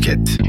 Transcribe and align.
Podcast. 0.00 0.40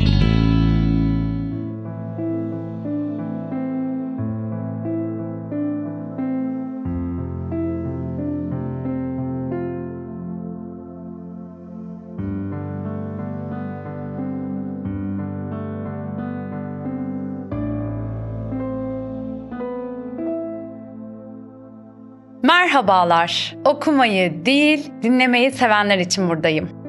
Merhabalar. 22.44 23.56
Okumayı 23.66 24.46
değil, 24.46 24.92
dinlemeyi 25.04 25.52
sevenler 25.52 25.98
için 26.00 26.30
buradayım. 26.30 26.81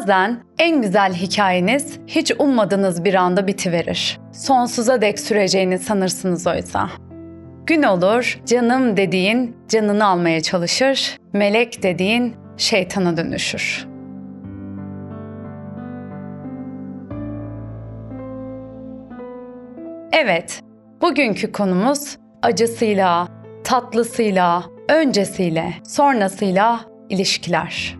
Bazen 0.00 0.40
en 0.58 0.82
güzel 0.82 1.14
hikayeniz 1.14 1.98
hiç 2.06 2.32
ummadığınız 2.38 3.04
bir 3.04 3.14
anda 3.14 3.46
bitiverir. 3.46 4.18
Sonsuza 4.32 5.00
dek 5.00 5.20
süreceğini 5.20 5.78
sanırsınız 5.78 6.46
oysa. 6.46 6.90
Gün 7.66 7.82
olur, 7.82 8.40
canım 8.46 8.96
dediğin 8.96 9.56
canını 9.68 10.06
almaya 10.06 10.40
çalışır, 10.40 11.18
melek 11.32 11.82
dediğin 11.82 12.36
şeytana 12.56 13.16
dönüşür. 13.16 13.86
Evet, 20.12 20.62
bugünkü 21.02 21.52
konumuz 21.52 22.16
acısıyla, 22.42 23.28
tatlısıyla, 23.64 24.64
öncesiyle, 24.88 25.74
sonrasıyla 25.84 26.80
ilişkiler. 27.08 27.99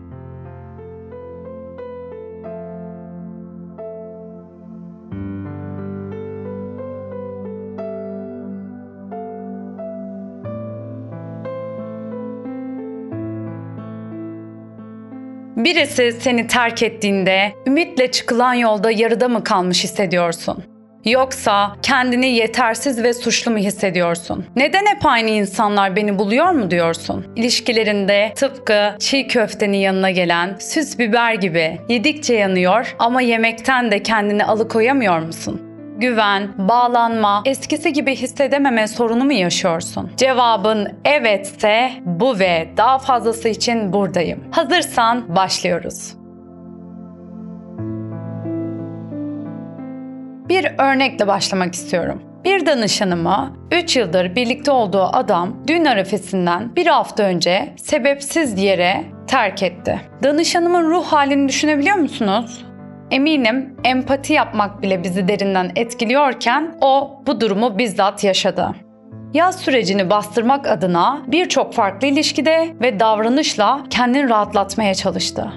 Birisi 15.63 16.11
seni 16.11 16.47
terk 16.47 16.83
ettiğinde 16.83 17.53
ümitle 17.67 18.11
çıkılan 18.11 18.53
yolda 18.53 18.91
yarıda 18.91 19.27
mı 19.27 19.43
kalmış 19.43 19.83
hissediyorsun? 19.83 20.63
Yoksa 21.05 21.75
kendini 21.81 22.27
yetersiz 22.27 23.03
ve 23.03 23.13
suçlu 23.13 23.51
mu 23.51 23.57
hissediyorsun? 23.57 24.45
Neden 24.55 24.85
hep 24.85 25.05
aynı 25.05 25.29
insanlar 25.29 25.95
beni 25.95 26.19
buluyor 26.19 26.49
mu 26.49 26.71
diyorsun? 26.71 27.25
İlişkilerinde 27.35 28.33
tıpkı 28.35 28.95
çiğ 28.99 29.27
köftenin 29.27 29.77
yanına 29.77 30.11
gelen 30.11 30.55
süs 30.59 30.99
biber 30.99 31.33
gibi 31.33 31.77
yedikçe 31.89 32.33
yanıyor 32.33 32.95
ama 32.99 33.21
yemekten 33.21 33.91
de 33.91 34.03
kendini 34.03 34.45
alıkoyamıyor 34.45 35.19
musun? 35.19 35.70
Güven, 36.01 36.49
bağlanma, 36.57 37.43
eskisi 37.45 37.93
gibi 37.93 38.15
hissedememe 38.15 38.87
sorunu 38.87 39.25
mu 39.25 39.33
yaşıyorsun? 39.33 40.11
Cevabın 40.17 40.87
evetse 41.05 41.91
bu 42.05 42.39
ve 42.39 42.69
daha 42.77 42.99
fazlası 42.99 43.49
için 43.49 43.93
buradayım. 43.93 44.43
Hazırsan 44.51 45.35
başlıyoruz. 45.35 46.13
Bir 50.49 50.71
örnekle 50.77 51.27
başlamak 51.27 51.73
istiyorum. 51.73 52.21
Bir 52.43 52.65
danışanıma 52.65 53.53
3 53.71 53.95
yıldır 53.95 54.35
birlikte 54.35 54.71
olduğu 54.71 55.03
adam 55.03 55.67
düğün 55.67 55.85
arifesinden 55.85 56.75
bir 56.75 56.87
hafta 56.87 57.23
önce 57.23 57.73
sebepsiz 57.77 58.63
yere 58.63 59.03
terk 59.27 59.63
etti. 59.63 60.01
Danışanımın 60.23 60.89
ruh 60.89 61.05
halini 61.05 61.49
düşünebiliyor 61.49 61.95
musunuz? 61.95 62.65
Eminim 63.11 63.75
empati 63.83 64.33
yapmak 64.33 64.81
bile 64.81 65.03
bizi 65.03 65.27
derinden 65.27 65.71
etkiliyorken 65.75 66.75
o 66.81 67.21
bu 67.27 67.41
durumu 67.41 67.77
bizzat 67.77 68.23
yaşadı. 68.23 68.75
Yaz 69.33 69.59
sürecini 69.59 70.09
bastırmak 70.09 70.67
adına 70.67 71.21
birçok 71.27 71.73
farklı 71.73 72.07
ilişkide 72.07 72.75
ve 72.81 72.99
davranışla 72.99 73.83
kendini 73.89 74.29
rahatlatmaya 74.29 74.93
çalıştı. 74.93 75.51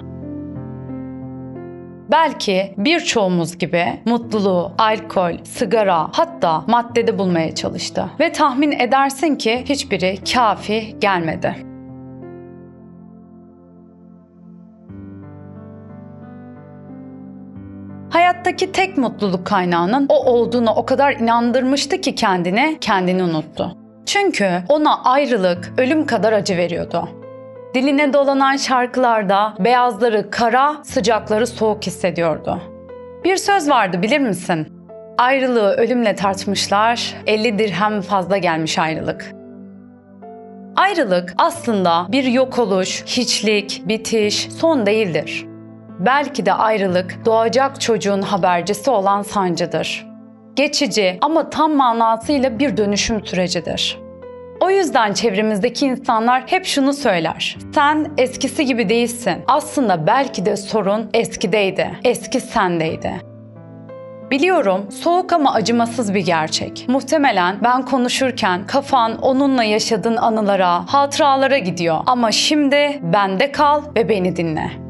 Belki 2.11 2.73
birçoğumuz 2.77 3.57
gibi 3.57 3.85
mutluluğu 4.05 4.71
alkol, 4.77 5.33
sigara 5.43 6.07
hatta 6.11 6.63
maddede 6.67 7.17
bulmaya 7.17 7.55
çalıştı. 7.55 8.05
Ve 8.19 8.31
tahmin 8.31 8.71
edersin 8.71 9.35
ki 9.35 9.63
hiçbiri 9.69 10.17
kafi 10.33 10.99
gelmedi. 10.99 11.74
Hayattaki 18.45 18.71
tek 18.71 18.97
mutluluk 18.97 19.45
kaynağının 19.47 20.05
o 20.09 20.25
olduğunu 20.25 20.71
o 20.71 20.85
kadar 20.85 21.13
inandırmıştı 21.13 22.01
ki 22.01 22.15
kendine, 22.15 22.77
kendini 22.81 23.23
unuttu. 23.23 23.77
Çünkü 24.05 24.49
ona 24.69 25.03
ayrılık 25.03 25.73
ölüm 25.77 26.05
kadar 26.05 26.33
acı 26.33 26.57
veriyordu. 26.57 27.09
Diline 27.73 28.13
dolanan 28.13 28.57
şarkılarda 28.57 29.53
beyazları 29.59 30.29
kara, 30.29 30.75
sıcakları 30.83 31.47
soğuk 31.47 31.83
hissediyordu. 31.85 32.61
Bir 33.23 33.37
söz 33.37 33.69
vardı 33.69 34.01
bilir 34.01 34.19
misin? 34.19 34.67
Ayrılığı 35.17 35.71
ölümle 35.71 36.15
tartmışlar, 36.15 37.13
50 37.27 37.59
dirhem 37.59 38.01
fazla 38.01 38.37
gelmiş 38.37 38.79
ayrılık. 38.79 39.31
Ayrılık 40.75 41.33
aslında 41.37 42.07
bir 42.09 42.23
yok 42.23 42.59
oluş, 42.59 43.03
hiçlik, 43.05 43.81
bitiş, 43.85 44.47
son 44.51 44.85
değildir. 44.85 45.54
Belki 45.99 46.45
de 46.45 46.53
ayrılık 46.53 47.25
doğacak 47.25 47.81
çocuğun 47.81 48.21
habercisi 48.21 48.89
olan 48.89 49.21
sancıdır. 49.21 50.05
Geçici 50.55 51.17
ama 51.21 51.49
tam 51.49 51.75
manasıyla 51.75 52.59
bir 52.59 52.77
dönüşüm 52.77 53.25
sürecidir. 53.25 53.99
O 54.61 54.69
yüzden 54.69 55.13
çevremizdeki 55.13 55.85
insanlar 55.85 56.43
hep 56.45 56.65
şunu 56.65 56.93
söyler. 56.93 57.57
Sen 57.75 58.11
eskisi 58.17 58.65
gibi 58.65 58.89
değilsin. 58.89 59.35
Aslında 59.47 60.07
belki 60.07 60.45
de 60.45 60.57
sorun 60.57 61.09
eskideydi. 61.13 61.91
Eski 62.03 62.41
sendeydi. 62.41 63.21
Biliyorum 64.31 64.91
soğuk 64.91 65.33
ama 65.33 65.53
acımasız 65.53 66.13
bir 66.13 66.25
gerçek. 66.25 66.85
Muhtemelen 66.87 67.57
ben 67.63 67.85
konuşurken 67.85 68.67
kafan 68.67 69.21
onunla 69.21 69.63
yaşadığın 69.63 70.17
anılara, 70.17 70.93
hatıralara 70.93 71.57
gidiyor. 71.57 71.97
Ama 72.05 72.31
şimdi 72.31 72.99
bende 73.01 73.51
kal 73.51 73.81
ve 73.95 74.09
beni 74.09 74.35
dinle. 74.35 74.84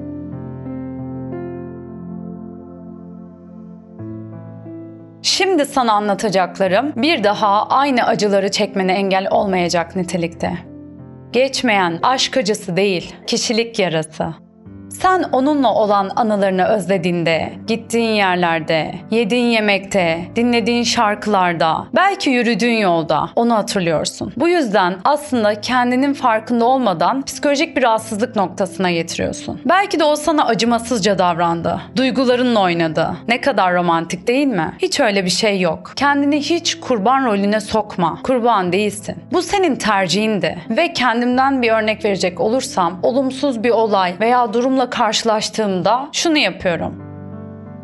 Şimdi 5.25 5.65
sana 5.65 5.93
anlatacaklarım 5.93 6.93
bir 6.95 7.23
daha 7.23 7.67
aynı 7.67 8.03
acıları 8.03 8.51
çekmene 8.51 8.93
engel 8.93 9.27
olmayacak 9.31 9.95
nitelikte. 9.95 10.57
Geçmeyen 11.31 11.99
aşk 12.03 12.37
acısı 12.37 12.77
değil, 12.77 13.15
kişilik 13.27 13.79
yarası. 13.79 14.44
Sen 15.01 15.23
onunla 15.31 15.73
olan 15.73 16.11
anılarını 16.15 16.65
özlediğinde, 16.65 17.53
gittiğin 17.67 18.13
yerlerde, 18.15 18.95
yediğin 19.11 19.45
yemekte, 19.45 20.21
dinlediğin 20.35 20.83
şarkılarda, 20.83 21.87
belki 21.95 22.29
yürüdüğün 22.29 22.77
yolda 22.77 23.29
onu 23.35 23.55
hatırlıyorsun. 23.55 24.33
Bu 24.37 24.49
yüzden 24.49 24.95
aslında 25.03 25.61
kendinin 25.61 26.13
farkında 26.13 26.65
olmadan 26.65 27.21
psikolojik 27.21 27.77
bir 27.77 27.83
rahatsızlık 27.83 28.35
noktasına 28.35 28.91
getiriyorsun. 28.91 29.61
Belki 29.65 29.99
de 29.99 30.03
o 30.03 30.15
sana 30.15 30.45
acımasızca 30.45 31.17
davrandı. 31.17 31.81
Duygularınla 31.95 32.61
oynadı. 32.61 33.17
Ne 33.27 33.41
kadar 33.41 33.73
romantik 33.73 34.27
değil 34.27 34.47
mi? 34.47 34.73
Hiç 34.81 34.99
öyle 34.99 35.25
bir 35.25 35.29
şey 35.29 35.59
yok. 35.61 35.91
Kendini 35.95 36.39
hiç 36.39 36.79
kurban 36.79 37.25
rolüne 37.25 37.59
sokma. 37.59 38.19
Kurban 38.23 38.71
değilsin. 38.71 39.15
Bu 39.33 39.41
senin 39.41 39.75
tercihindi. 39.75 40.57
Ve 40.69 40.93
kendimden 40.93 41.61
bir 41.61 41.71
örnek 41.71 42.05
verecek 42.05 42.41
olursam, 42.41 42.99
olumsuz 43.03 43.63
bir 43.63 43.69
olay 43.69 44.13
veya 44.19 44.53
durumla 44.53 44.84
karşılaştığımda 44.89 46.09
şunu 46.11 46.37
yapıyorum. 46.37 47.05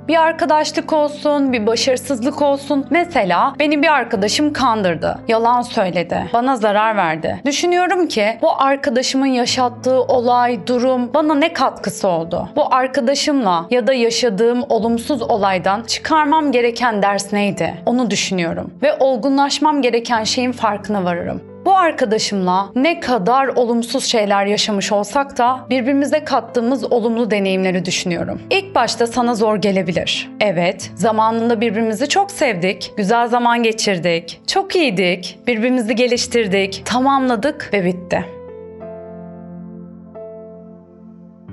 Bir 0.08 0.22
arkadaşlık 0.22 0.94
olsun, 0.94 1.54
bir 1.54 1.68
başarısızlık 1.68 2.42
olsun. 2.42 2.86
Mesela 2.90 3.54
beni 3.60 3.82
bir 3.82 3.88
arkadaşım 3.88 4.54
kandırdı. 4.54 5.20
Yalan 5.28 5.62
söyledi. 5.62 6.30
Bana 6.34 6.56
zarar 6.56 6.98
verdi. 6.98 7.42
Düşünüyorum 7.46 8.08
ki 8.08 8.38
bu 8.42 8.62
arkadaşımın 8.62 9.26
yaşattığı 9.26 10.02
olay, 10.02 10.68
durum 10.68 11.14
bana 11.14 11.36
ne 11.36 11.54
katkısı 11.54 12.08
oldu? 12.08 12.50
Bu 12.56 12.76
arkadaşımla 12.76 13.66
ya 13.70 13.88
da 13.88 13.94
yaşadığım 13.94 14.64
olumsuz 14.70 15.22
olaydan 15.22 15.84
çıkarmam 15.84 16.52
gereken 16.52 17.02
ders 17.02 17.34
neydi? 17.34 17.74
Onu 17.86 18.12
düşünüyorum. 18.12 18.74
Ve 18.82 18.94
olgunlaşmam 19.00 19.82
gereken 19.82 20.24
şeyin 20.24 20.52
farkına 20.52 21.04
varırım. 21.04 21.51
Bu 21.66 21.78
arkadaşımla 21.78 22.72
ne 22.76 23.00
kadar 23.00 23.48
olumsuz 23.48 24.06
şeyler 24.06 24.46
yaşamış 24.46 24.92
olsak 24.92 25.38
da 25.38 25.66
birbirimize 25.70 26.24
kattığımız 26.24 26.92
olumlu 26.92 27.32
deneyimleri 27.32 27.86
düşünüyorum. 27.86 28.42
İlk 28.50 28.76
başta 28.76 29.08
sana 29.08 29.36
zor 29.36 29.56
gelebilir. 29.56 30.30
Evet, 30.40 30.92
zamanında 30.96 31.62
birbirimizi 31.62 32.10
çok 32.10 32.32
sevdik, 32.32 32.94
güzel 32.98 33.28
zaman 33.28 33.64
geçirdik, 33.64 34.42
çok 34.48 34.76
iyiydik, 34.76 35.38
birbirimizi 35.48 35.96
geliştirdik, 35.96 36.82
tamamladık 36.86 37.70
ve 37.74 37.86
bitti. 37.86 38.41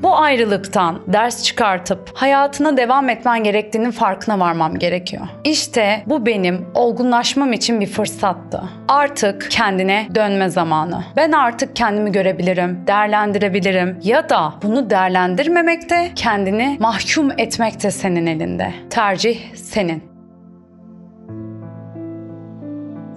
Bu 0.03 0.17
ayrılıktan 0.17 1.01
ders 1.07 1.45
çıkartıp 1.45 2.11
hayatına 2.15 2.77
devam 2.77 3.09
etmen 3.09 3.45
gerektiğinin 3.45 3.91
farkına 3.91 4.41
varmam 4.41 4.79
gerekiyor. 4.79 5.27
İşte 5.45 6.03
bu 6.07 6.27
benim 6.27 6.67
olgunlaşmam 6.75 7.53
için 7.53 7.81
bir 7.81 7.87
fırsattı. 7.87 8.63
Artık 8.89 9.47
kendine 9.51 10.09
dönme 10.15 10.49
zamanı. 10.49 11.05
Ben 11.17 11.33
artık 11.33 11.77
kendimi 11.77 12.13
görebilirim, 12.13 12.87
değerlendirebilirim 12.87 13.99
ya 14.03 14.29
da 14.29 14.55
bunu 14.63 14.91
değerlendirmemek 14.91 15.91
de 15.91 16.11
kendini 16.15 16.77
mahkum 16.81 17.31
etmek 17.39 17.83
de 17.83 17.91
senin 17.91 18.27
elinde. 18.27 18.73
Tercih 18.91 19.55
senin. 19.55 20.08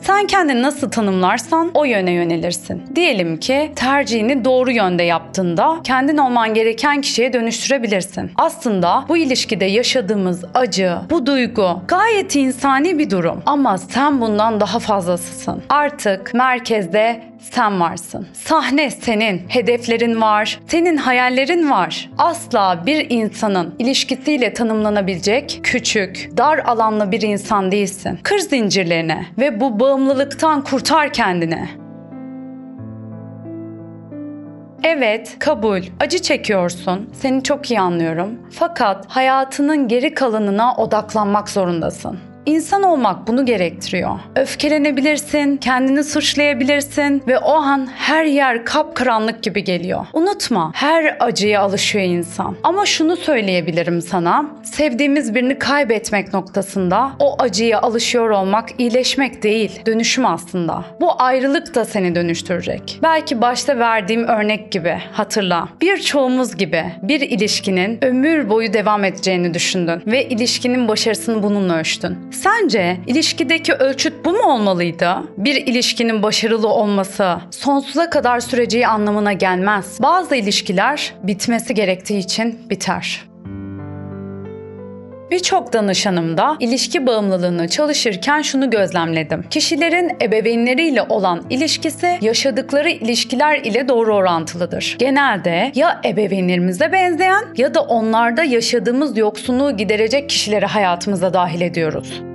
Sen 0.01 0.27
kendini 0.27 0.61
nasıl 0.61 0.91
tanımlarsan 0.91 1.71
o 1.73 1.85
yöne 1.85 2.11
yönelirsin. 2.11 2.83
Diyelim 2.95 3.37
ki 3.37 3.71
tercihini 3.75 4.45
doğru 4.45 4.71
yönde 4.71 5.03
yaptığında 5.03 5.79
kendin 5.83 6.17
olman 6.17 6.53
gereken 6.53 7.01
kişiye 7.01 7.33
dönüştürebilirsin. 7.33 8.31
Aslında 8.35 9.05
bu 9.09 9.17
ilişkide 9.17 9.65
yaşadığımız 9.65 10.45
acı, 10.53 10.93
bu 11.09 11.25
duygu 11.25 11.81
gayet 11.87 12.35
insani 12.35 12.99
bir 12.99 13.09
durum 13.09 13.41
ama 13.45 13.77
sen 13.77 14.21
bundan 14.21 14.59
daha 14.59 14.79
fazlasısın. 14.79 15.63
Artık 15.69 16.33
merkezde 16.33 17.31
sen 17.41 17.79
varsın. 17.79 18.27
Sahne 18.33 18.91
senin, 18.91 19.41
hedeflerin 19.47 20.21
var, 20.21 20.59
senin 20.67 20.97
hayallerin 20.97 21.71
var. 21.71 22.09
Asla 22.17 22.83
bir 22.85 23.09
insanın 23.09 23.75
ilişkisiyle 23.79 24.53
tanımlanabilecek 24.53 25.59
küçük, 25.63 26.29
dar 26.37 26.57
alanlı 26.57 27.11
bir 27.11 27.21
insan 27.21 27.71
değilsin. 27.71 28.19
Kır 28.23 28.39
zincirlerine 28.39 29.25
ve 29.39 29.59
bu 29.59 29.79
bağımlılıktan 29.91 30.63
kurtar 30.63 31.13
kendini. 31.13 31.69
Evet, 34.83 35.35
kabul. 35.39 35.81
Acı 35.99 36.21
çekiyorsun. 36.21 37.09
Seni 37.13 37.43
çok 37.43 37.71
iyi 37.71 37.79
anlıyorum. 37.79 38.39
Fakat 38.51 39.05
hayatının 39.07 39.87
geri 39.87 40.13
kalanına 40.13 40.75
odaklanmak 40.75 41.49
zorundasın. 41.49 42.19
İnsan 42.45 42.83
olmak 42.83 43.27
bunu 43.27 43.45
gerektiriyor. 43.45 44.19
Öfkelenebilirsin, 44.35 45.57
kendini 45.57 46.03
suçlayabilirsin 46.03 47.23
ve 47.27 47.39
o 47.39 47.53
an 47.53 47.87
her 47.95 48.25
yer 48.25 48.65
kapkaranlık 48.65 49.43
gibi 49.43 49.63
geliyor. 49.63 50.05
Unutma, 50.13 50.71
her 50.75 51.17
acıya 51.19 51.61
alışıyor 51.61 52.05
insan. 52.05 52.55
Ama 52.63 52.85
şunu 52.85 53.15
söyleyebilirim 53.15 54.01
sana. 54.01 54.45
Sevdiğimiz 54.63 55.35
birini 55.35 55.59
kaybetmek 55.59 56.33
noktasında 56.33 57.11
o 57.19 57.35
acıya 57.39 57.81
alışıyor 57.81 58.29
olmak 58.29 58.69
iyileşmek 58.77 59.43
değil, 59.43 59.81
dönüşüm 59.85 60.25
aslında. 60.25 60.85
Bu 61.01 61.21
ayrılık 61.21 61.75
da 61.75 61.85
seni 61.85 62.15
dönüştürecek. 62.15 62.99
Belki 63.03 63.41
başta 63.41 63.79
verdiğim 63.79 64.23
örnek 64.23 64.71
gibi 64.71 64.97
hatırla. 65.11 65.69
Birçoğumuz 65.81 66.55
gibi 66.57 66.85
bir 67.01 67.21
ilişkinin 67.21 68.03
ömür 68.05 68.49
boyu 68.49 68.73
devam 68.73 69.03
edeceğini 69.03 69.53
düşündün 69.53 70.01
ve 70.07 70.25
ilişkinin 70.29 70.87
başarısını 70.87 71.43
bununla 71.43 71.75
ölçtün. 71.75 72.30
Sence 72.31 72.97
ilişkideki 73.07 73.73
ölçüt 73.73 74.25
bu 74.25 74.31
mu 74.31 74.43
olmalıydı? 74.43 75.15
Bir 75.37 75.55
ilişkinin 75.55 76.23
başarılı 76.23 76.67
olması 76.67 77.37
sonsuza 77.51 78.09
kadar 78.09 78.39
süreceği 78.39 78.87
anlamına 78.87 79.33
gelmez. 79.33 79.97
Bazı 80.01 80.35
ilişkiler 80.35 81.13
bitmesi 81.23 81.73
gerektiği 81.73 82.19
için 82.19 82.69
biter. 82.69 83.30
Birçok 85.31 85.73
danışanımda 85.73 86.57
ilişki 86.59 87.07
bağımlılığını 87.07 87.67
çalışırken 87.67 88.41
şunu 88.41 88.69
gözlemledim. 88.69 89.43
Kişilerin 89.49 90.11
ebeveynleriyle 90.21 91.01
olan 91.01 91.43
ilişkisi 91.49 92.17
yaşadıkları 92.21 92.89
ilişkiler 92.89 93.57
ile 93.57 93.87
doğru 93.87 94.15
orantılıdır. 94.15 94.95
Genelde 94.99 95.71
ya 95.75 96.01
ebeveynlerimize 96.05 96.91
benzeyen 96.91 97.43
ya 97.57 97.73
da 97.73 97.81
onlarda 97.81 98.43
yaşadığımız 98.43 99.17
yoksunluğu 99.17 99.77
giderecek 99.77 100.29
kişileri 100.29 100.65
hayatımıza 100.65 101.33
dahil 101.33 101.61
ediyoruz. 101.61 102.30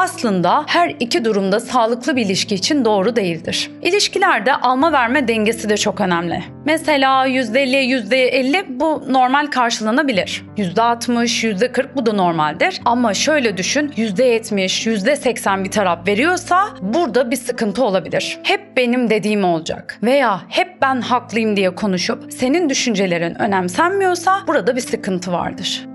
Aslında 0.00 0.64
her 0.66 0.94
iki 1.00 1.24
durumda 1.24 1.60
sağlıklı 1.60 2.16
bir 2.16 2.26
ilişki 2.26 2.54
için 2.54 2.84
doğru 2.84 3.16
değildir. 3.16 3.70
İlişkilerde 3.82 4.54
alma 4.54 4.92
verme 4.92 5.28
dengesi 5.28 5.68
de 5.68 5.76
çok 5.76 6.00
önemli. 6.00 6.44
Mesela 6.64 7.28
%50'ye 7.28 8.00
%50 8.00 8.64
bu 8.68 9.02
normal 9.08 9.46
karşılanabilir. 9.46 10.44
%60, 10.56 11.46
%40 11.46 11.88
bu 11.96 12.06
da 12.06 12.12
normaldir. 12.12 12.80
Ama 12.84 13.14
şöyle 13.14 13.56
düşün 13.56 13.88
%70, 13.96 14.86
%80 14.86 15.64
bir 15.64 15.70
taraf 15.70 16.08
veriyorsa 16.08 16.68
burada 16.80 17.30
bir 17.30 17.36
sıkıntı 17.36 17.84
olabilir. 17.84 18.38
Hep 18.42 18.76
benim 18.76 19.10
dediğim 19.10 19.44
olacak. 19.44 19.98
Veya 20.02 20.40
hep 20.48 20.82
ben 20.82 21.00
haklıyım 21.00 21.56
diye 21.56 21.74
konuşup 21.74 22.32
senin 22.32 22.68
düşüncelerin 22.68 23.34
önemsenmiyorsa 23.34 24.40
burada 24.46 24.76
bir 24.76 24.80
sıkıntı 24.80 25.32
vardır. 25.32 25.89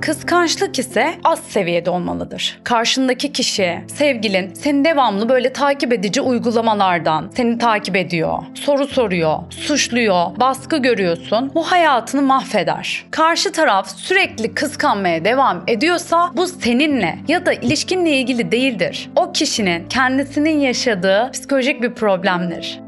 Kıskançlık 0.00 0.78
ise 0.78 1.14
az 1.24 1.40
seviyede 1.40 1.90
olmalıdır. 1.90 2.60
Karşındaki 2.64 3.32
kişi, 3.32 3.80
sevgilin 3.86 4.54
seni 4.54 4.84
devamlı 4.84 5.28
böyle 5.28 5.52
takip 5.52 5.92
edici 5.92 6.20
uygulamalardan 6.20 7.30
seni 7.36 7.58
takip 7.58 7.96
ediyor, 7.96 8.38
soru 8.54 8.86
soruyor, 8.86 9.38
suçluyor, 9.50 10.40
baskı 10.40 10.76
görüyorsun. 10.76 11.50
Bu 11.54 11.70
hayatını 11.70 12.22
mahveder. 12.22 13.04
Karşı 13.10 13.52
taraf 13.52 13.90
sürekli 13.96 14.54
kıskanmaya 14.54 15.24
devam 15.24 15.62
ediyorsa 15.66 16.30
bu 16.36 16.46
seninle 16.46 17.18
ya 17.28 17.46
da 17.46 17.52
ilişkinle 17.52 18.10
ilgili 18.10 18.52
değildir. 18.52 19.10
O 19.16 19.32
kişinin 19.32 19.88
kendisinin 19.88 20.60
yaşadığı 20.60 21.30
psikolojik 21.32 21.82
bir 21.82 21.94
problemdir. 21.94 22.80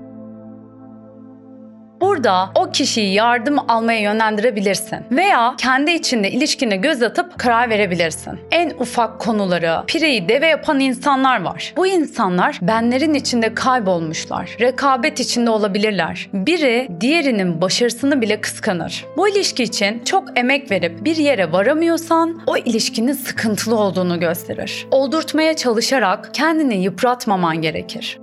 Burada 2.02 2.50
o 2.54 2.70
kişiyi 2.70 3.14
yardım 3.14 3.58
almaya 3.70 4.00
yönlendirebilirsin 4.00 4.98
veya 5.10 5.54
kendi 5.58 5.90
içinde 5.90 6.30
ilişkine 6.30 6.76
göz 6.76 7.02
atıp 7.02 7.38
karar 7.38 7.70
verebilirsin. 7.70 8.40
En 8.50 8.70
ufak 8.70 9.18
konuları 9.18 9.82
pireyi 9.86 10.28
deve 10.28 10.46
yapan 10.46 10.80
insanlar 10.80 11.42
var. 11.42 11.72
Bu 11.76 11.86
insanlar 11.86 12.58
benlerin 12.62 13.14
içinde 13.14 13.54
kaybolmuşlar. 13.54 14.56
Rekabet 14.60 15.20
içinde 15.20 15.50
olabilirler. 15.50 16.28
Biri 16.32 16.88
diğerinin 17.00 17.60
başarısını 17.60 18.20
bile 18.20 18.40
kıskanır. 18.40 19.04
Bu 19.16 19.28
ilişki 19.28 19.62
için 19.62 20.04
çok 20.04 20.38
emek 20.38 20.70
verip 20.70 21.04
bir 21.04 21.16
yere 21.16 21.52
varamıyorsan 21.52 22.42
o 22.46 22.56
ilişkinin 22.56 23.12
sıkıntılı 23.12 23.78
olduğunu 23.78 24.20
gösterir. 24.20 24.86
Oldurtmaya 24.90 25.56
çalışarak 25.56 26.30
kendini 26.34 26.82
yıpratmaman 26.82 27.62
gerekir. 27.62 28.21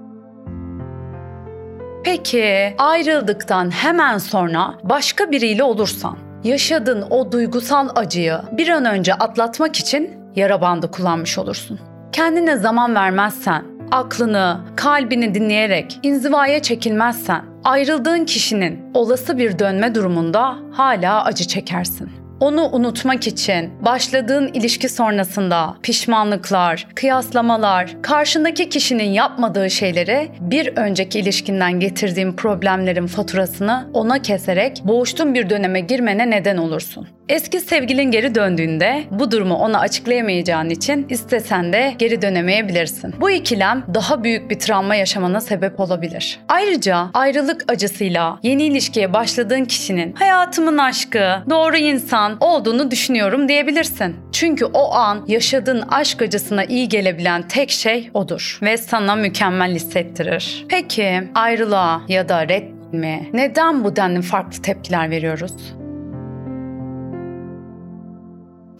Peki 2.09 2.75
ayrıldıktan 2.77 3.71
hemen 3.71 4.17
sonra 4.17 4.73
başka 4.83 5.31
biriyle 5.31 5.63
olursan, 5.63 6.17
yaşadığın 6.43 7.01
o 7.09 7.31
duygusal 7.31 7.89
acıyı 7.95 8.37
bir 8.51 8.69
an 8.69 8.85
önce 8.85 9.13
atlatmak 9.13 9.75
için 9.75 10.17
yara 10.35 10.61
bandı 10.61 10.91
kullanmış 10.91 11.37
olursun. 11.37 11.79
Kendine 12.11 12.57
zaman 12.57 12.95
vermezsen, 12.95 13.63
aklını, 13.91 14.57
kalbini 14.75 15.35
dinleyerek 15.35 15.99
inzivaya 16.03 16.61
çekilmezsen, 16.61 17.41
ayrıldığın 17.63 18.25
kişinin 18.25 18.91
olası 18.93 19.37
bir 19.37 19.59
dönme 19.59 19.95
durumunda 19.95 20.55
hala 20.71 21.25
acı 21.25 21.47
çekersin. 21.47 22.09
Onu 22.39 22.69
unutmak 22.69 23.27
için 23.27 23.69
başladığın 23.85 24.47
ilişki 24.47 24.89
sonrasında 24.89 25.75
pişmanlıklar, 25.83 26.87
kıyaslamalar, 26.95 27.95
karşındaki 28.01 28.69
kişinin 28.69 29.09
yapmadığı 29.09 29.69
şeyleri 29.69 30.31
bir 30.39 30.77
önceki 30.77 31.19
ilişkinden 31.19 31.79
getirdiğin 31.79 32.31
problemlerin 32.31 33.07
faturasını 33.07 33.89
ona 33.93 34.21
keserek 34.21 34.81
boğuştuğun 34.83 35.33
bir 35.33 35.49
döneme 35.49 35.79
girmene 35.79 36.29
neden 36.29 36.57
olursun. 36.57 37.07
Eski 37.29 37.59
sevgilin 37.59 38.11
geri 38.11 38.35
döndüğünde 38.35 39.03
bu 39.11 39.31
durumu 39.31 39.55
ona 39.55 39.79
açıklayamayacağın 39.79 40.69
için 40.69 41.05
istesen 41.09 41.73
de 41.73 41.93
geri 41.99 42.21
dönemeyebilirsin. 42.21 43.15
Bu 43.21 43.29
ikilem 43.29 43.83
daha 43.93 44.23
büyük 44.23 44.49
bir 44.49 44.59
travma 44.59 44.95
yaşamana 44.95 45.41
sebep 45.41 45.79
olabilir. 45.79 46.39
Ayrıca 46.47 47.07
ayrılık 47.13 47.63
acısıyla 47.67 48.39
yeni 48.43 48.63
ilişkiye 48.63 49.13
başladığın 49.13 49.65
kişinin 49.65 50.13
hayatımın 50.13 50.77
aşkı, 50.77 51.35
doğru 51.49 51.77
insan 51.77 52.28
olduğunu 52.39 52.91
düşünüyorum 52.91 53.47
diyebilirsin. 53.47 54.15
Çünkü 54.31 54.65
o 54.65 54.93
an 54.93 55.25
yaşadığın 55.27 55.81
aşk 55.81 56.21
acısına 56.21 56.63
iyi 56.63 56.89
gelebilen 56.89 57.47
tek 57.47 57.69
şey 57.69 58.09
odur 58.13 58.59
ve 58.61 58.77
sana 58.77 59.15
mükemmel 59.15 59.71
hissettirir. 59.71 60.65
Peki 60.69 61.23
ayrılığa 61.35 62.01
ya 62.07 62.29
da 62.29 62.47
red 62.49 62.69
mi? 62.91 63.29
Neden 63.33 63.83
bu 63.83 63.95
denli 63.95 64.21
farklı 64.21 64.61
tepkiler 64.61 65.09
veriyoruz? 65.09 65.53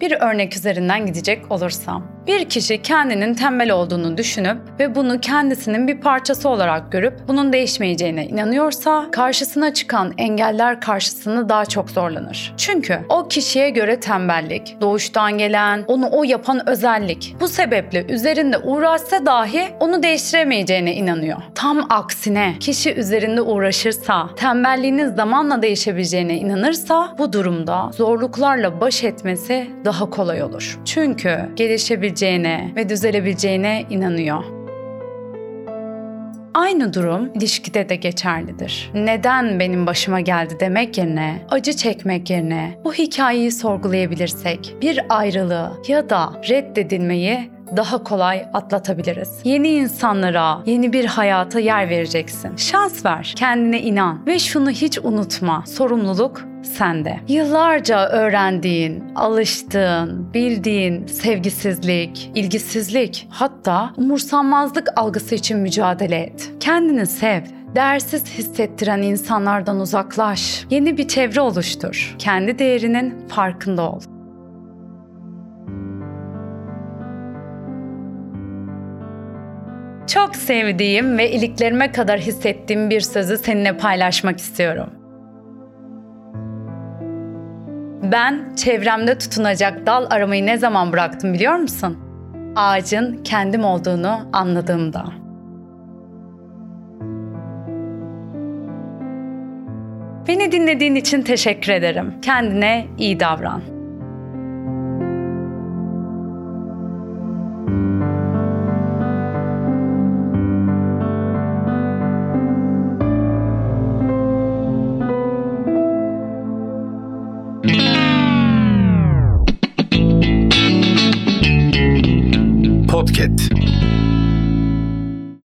Bir 0.00 0.12
örnek 0.20 0.56
üzerinden 0.56 1.06
gidecek 1.06 1.52
olursam, 1.52 2.06
Bir 2.26 2.48
kişi 2.48 2.82
kendinin 2.82 3.34
tembel 3.34 3.70
olduğunu 3.70 4.18
düşünüp 4.18 4.58
ve 4.80 4.94
bunu 4.94 5.20
kendisinin 5.20 5.88
bir 5.88 6.00
parçası 6.00 6.48
olarak 6.48 6.92
görüp 6.92 7.14
bunun 7.28 7.52
değişmeyeceğine 7.52 8.26
inanıyorsa 8.26 9.08
karşısına 9.12 9.74
çıkan 9.74 10.14
engeller 10.18 10.80
karşısında 10.80 11.48
daha 11.48 11.66
çok 11.66 11.90
zorlanır. 11.90 12.54
Çünkü 12.56 12.98
o 13.08 13.28
kişiye 13.28 13.70
göre 13.70 14.00
tembellik, 14.00 14.76
doğuştan 14.80 15.38
gelen, 15.38 15.84
onu 15.86 16.08
o 16.12 16.24
yapan 16.24 16.68
özellik. 16.68 17.36
Bu 17.40 17.48
sebeple 17.48 18.04
üzerinde 18.06 18.58
uğraşsa 18.58 19.26
dahi 19.26 19.68
onu 19.80 20.02
değiştiremeyeceğine 20.02 20.94
inanıyor. 20.94 21.42
Tam 21.54 21.86
aksine 21.90 22.54
kişi 22.60 22.94
üzerinde 22.94 23.42
uğraşırsa, 23.42 24.30
tembelliğinin 24.36 25.14
zamanla 25.14 25.62
değişebileceğine 25.62 26.36
inanırsa 26.36 27.14
bu 27.18 27.32
durumda 27.32 27.90
zorluklarla 27.94 28.80
baş 28.80 29.04
etmesi 29.04 29.70
daha 29.84 30.10
kolay 30.10 30.42
olur. 30.42 30.78
Çünkü 30.84 31.48
gelişebileceğine 32.10 32.72
ve 32.76 32.88
düzelebileceğine 32.88 33.84
inanıyor. 33.90 34.44
Aynı 36.54 36.94
durum 36.94 37.30
ilişkide 37.34 37.88
de 37.88 37.96
geçerlidir. 37.96 38.90
Neden 38.94 39.60
benim 39.60 39.86
başıma 39.86 40.20
geldi 40.20 40.56
demek 40.60 40.98
yerine, 40.98 41.46
acı 41.50 41.72
çekmek 41.72 42.30
yerine 42.30 42.78
bu 42.84 42.92
hikayeyi 42.92 43.52
sorgulayabilirsek 43.52 44.76
bir 44.82 45.00
ayrılığı 45.08 45.72
ya 45.88 46.10
da 46.10 46.32
reddedilmeyi 46.48 47.50
daha 47.76 48.04
kolay 48.04 48.46
atlatabiliriz. 48.54 49.40
Yeni 49.44 49.68
insanlara, 49.68 50.58
yeni 50.66 50.92
bir 50.92 51.04
hayata 51.04 51.60
yer 51.60 51.90
vereceksin. 51.90 52.56
Şans 52.56 53.04
ver, 53.04 53.32
kendine 53.36 53.80
inan 53.80 54.26
ve 54.26 54.38
şunu 54.38 54.70
hiç 54.70 54.98
unutma. 54.98 55.64
Sorumluluk 55.66 56.44
sende. 56.62 57.20
Yıllarca 57.28 58.08
öğrendiğin, 58.08 59.04
alıştığın, 59.14 60.34
bildiğin 60.34 61.06
sevgisizlik, 61.06 62.30
ilgisizlik, 62.34 63.28
hatta 63.30 63.92
umursanmazlık 63.96 64.88
algısı 64.96 65.34
için 65.34 65.58
mücadele 65.58 66.16
et. 66.16 66.50
Kendini 66.60 67.06
sev. 67.06 67.42
Değersiz 67.74 68.26
hissettiren 68.38 69.02
insanlardan 69.02 69.80
uzaklaş. 69.80 70.66
Yeni 70.70 70.98
bir 70.98 71.08
çevre 71.08 71.40
oluştur. 71.40 72.16
Kendi 72.18 72.58
değerinin 72.58 73.28
farkında 73.28 73.92
ol. 73.92 74.00
Çok 80.14 80.36
sevdiğim 80.36 81.18
ve 81.18 81.30
iliklerime 81.30 81.92
kadar 81.92 82.20
hissettiğim 82.20 82.90
bir 82.90 83.00
sözü 83.00 83.38
seninle 83.38 83.76
paylaşmak 83.76 84.38
istiyorum. 84.38 84.90
Ben 88.12 88.54
çevremde 88.56 89.18
tutunacak 89.18 89.86
dal 89.86 90.06
aramayı 90.10 90.46
ne 90.46 90.58
zaman 90.58 90.92
bıraktım 90.92 91.34
biliyor 91.34 91.54
musun? 91.54 91.98
Ağacın 92.56 93.22
kendim 93.24 93.64
olduğunu 93.64 94.28
anladığımda. 94.32 95.04
Beni 100.28 100.52
dinlediğin 100.52 100.94
için 100.94 101.22
teşekkür 101.22 101.72
ederim. 101.72 102.14
Kendine 102.22 102.86
iyi 102.98 103.20
davran. 103.20 103.79